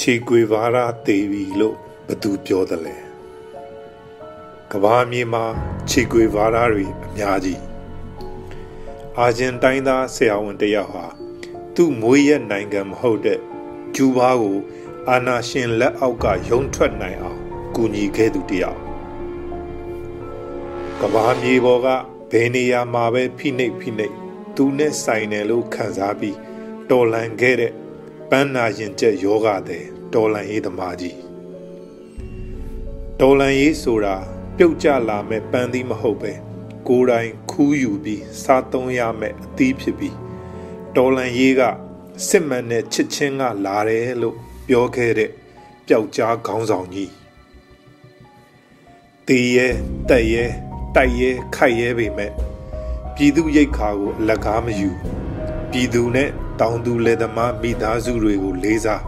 [0.00, 0.76] ခြေကွေဗာရ
[1.06, 1.76] တေပြီလို့
[2.06, 2.96] ဘသူပြောတယ်လဲ
[4.70, 5.44] ကဘာမြေမှာ
[5.90, 7.62] ခြေကွေဗာရတွေအများကြီး
[9.18, 11.06] အာဂျင်တိုင်းသားဆရာဝန်တယောက်ဟာ
[11.74, 13.40] သူ့မွေးရနိုင်ငံမဟုတ်တဲ့
[13.94, 14.58] ကျူးဘားကို
[15.08, 17.40] အာနာရှင်လက်အောက်ကယုံထွက်နိုင်အောင်
[17.74, 18.83] ကူညီခဲ့သူတယောက်
[21.06, 21.88] ကဘာမြေပေါ်က
[22.30, 24.14] ဘယ်နေရာမှာပဲဖိနှိပ်ဖိနှိပ်
[24.56, 26.36] သူနဲ့ဆိုင်တယ်လို့ခံစားပြီး
[26.90, 27.72] တော်လန်ခဲ့တဲ့
[28.30, 31.16] ပန်းနာရင်ကျက်ယောဂတဲ့တော်လန်ရေးသမားကြီး
[33.20, 34.16] တော်လန်ရေးဆိုတာ
[34.56, 36.32] ပြုတ်ကျလာမဲ့ပန်းသီးမဟုတ်ပဲ
[36.88, 40.16] ကိုယ်တိုင်ခူးယူပြီးစားသုံးရမဲ့အသီးဖြစ်ပြီး
[40.96, 41.62] တော်လန်ရေးက
[42.28, 44.36] စစ်မှန်တဲ့ချစ်ချင်းကလာတယ်လို့
[44.68, 45.30] ပြောခဲ့တဲ့
[45.86, 47.12] ပျောက်ကြားခေါင်းဆောင်ကြီး
[49.26, 49.68] တေးရဲ
[50.10, 50.46] တက်ရဲ
[50.96, 52.30] တိုက်ရဲခိုက်ရဲပေမဲ့
[53.14, 54.90] ပြည်သူရိတ်ခါကိုအလကားမယူ
[55.70, 56.28] ပြည်သူနဲ့
[56.60, 59.02] တောင်သူလယ်သမားမိသားစုတွေကိုလေးစား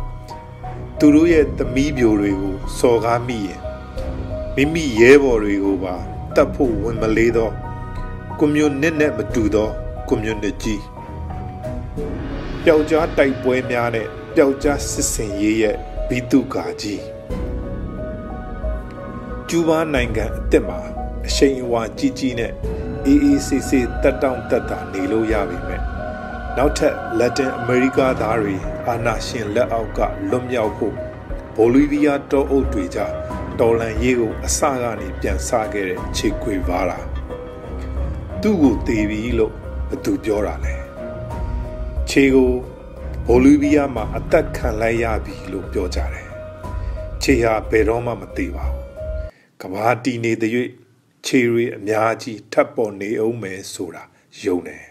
[0.98, 3.60] သူတို့ရဲ့သမီးပြိုတွေကိုစော်ကားမိရင်
[4.54, 5.94] မိမိရဲဘော်တွေကိုပါ
[6.34, 7.52] တတ်ဖို့ဝင်မလေးတော့
[8.38, 9.68] ကွန်မြူနစ်နဲ့မတူသော
[10.08, 10.82] ကွန်မြူနစ်ကြီး
[12.64, 15.76] ပျောက်ကြားတိုက်ပွဲများနဲ့ပျောက်ကြားစစ်စင်ရေးရဲ့
[16.08, 17.02] ဘီတုကာကြီး
[19.48, 20.80] ကျူးဘားနိုင်ငံအစ်စ်မှာ
[21.26, 22.52] အရှိန်အဝါကြီးကြီးနဲ့
[23.06, 25.80] အေးအေးဆေးဆေးတက်တောင့်တက်တာနေလို့ရပြီမဲ့
[26.56, 28.56] နောက်ထပ်လက်တင်အမေရိကသားတွေ
[28.88, 30.94] အာနာရှင်လက်အောက်ကလွတ်မြောက်ဖို့
[31.56, 33.00] ဘိုလီးဗီးယားတောအုပ်တွေကြ
[33.60, 36.98] တော်လန်ရေးကိုအစကနေပြန်ဆခဲ့တဲ့ခြေခွေပါတာ
[38.42, 39.52] သူ့ကိုတေးပြီလို့
[39.90, 40.74] ဘသူပြောတာလဲ
[42.10, 42.52] ခြေကို
[43.26, 46.28] ဘိုလီးဗီးယားမှာအသက်ခံလိုက်ရပြီလို့ပြောကြတယ်
[47.22, 48.82] ခြေဟာဘယ်တော့မှမသေးပါဘူး
[49.60, 50.52] ကဘာတီနေတဲ့၍
[51.26, 54.02] ခြေတွေအများကြီးထပ်ပေါ်နေအောင်မယ်ဆိုတာ
[54.42, 54.86] ယုံတယ်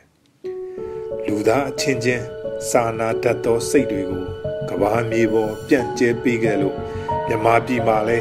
[1.27, 2.25] လူသားအချင်းချင်း
[2.69, 4.23] စာနာတတ်သောစိတ်တွေကို
[4.69, 6.75] ကဘာမြေပေါ်ပြန့်ကျဲပေးခဲ့လို့
[7.27, 8.17] မြမပြည်မှာလဲ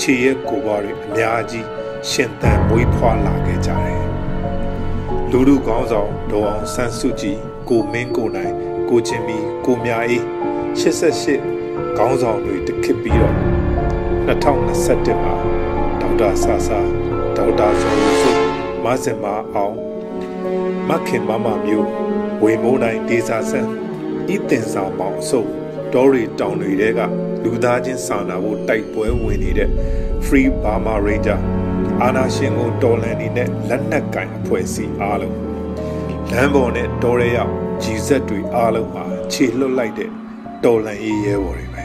[0.00, 1.66] ခြေရဲ့ကိုယ်ပွားတွေအများကြီး
[2.10, 4.02] ရှင်သန်မွေးဖွားလာခဲ့ကြတယ်
[5.30, 8.54] လူလူကောင်းဆောင်ဒေါ်အောင်ဆန်းစုကြည်ကိုမင်းကိုနိုင်
[8.88, 10.22] ကိုချင်းမီကိုမြအေး
[10.80, 13.36] 88ခေါင်းဆောင်တွေတခစ်ပြီးတော့
[14.28, 15.34] 2021မှာ
[16.00, 17.07] ဒေါက်တာဆာဆာ
[17.38, 18.32] ဒေါက်တာဇော်စု
[18.84, 19.76] မဆင်မအောင်
[20.88, 21.88] မခင်မမမျိုး
[22.42, 23.70] ဝေမိုးတိုင်းဒေစာဆန်း
[24.34, 25.48] ဤတင်စာမောင်အစုပ်
[25.92, 27.00] တောရီတောင်တွေတဲက
[27.44, 29.70] လူသားချင်းစာနာဖို့တိုက်ပွဲဝင်နေတဲ့
[30.26, 31.40] Free Burma Ranger
[32.02, 35.36] အာနာရှင်ကိုတော်လန်နေတဲ့လက်နက်ကင်အဖွဲ့အစည်းအားလုံး
[36.30, 40.10] လမ်းပေါ်နဲ့တော်ရဲရောက်ကြီးဆက်တွေအားလုံးမှာခြေလွတ်လိုက်တဲ့
[40.64, 41.76] တော်လန်ရေးရဲဘော်တွေပ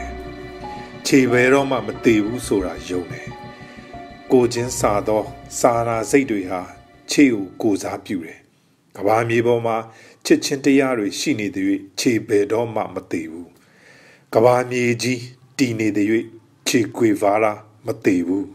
[1.06, 3.28] ခြေပဲတော့မှမသေးဘူးဆိုတာယုံတယ်
[4.36, 5.22] ကိုချင်းစာသော
[5.58, 6.60] စာနာစိတ်တွေဟာ
[7.10, 8.38] ခြေကိုကိုစားပြုတယ်
[8.96, 9.76] ကဘာမြေပေါ်မှာ
[10.24, 11.66] ချစ်ချင်းတရားတွေရှိနေတဲ့၍
[11.98, 13.50] ခြေပဲတော့မှမသေးဘူး
[14.34, 15.22] ကဘာမြေကြီး
[15.58, 16.08] တည်နေတဲ့၍
[16.68, 17.52] ခြေခွေဗာလာ
[17.86, 18.46] မသေးဘူး